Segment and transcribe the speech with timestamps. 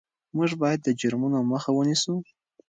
[0.37, 2.15] موږ باید د جرمونو مخه ونیسو.